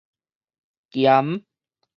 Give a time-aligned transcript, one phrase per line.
[0.91, 1.37] 嚴